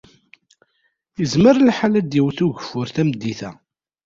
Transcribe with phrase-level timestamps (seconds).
[1.23, 3.51] Izmer lḥal ad d-iwwet ugeffur tameddit-a.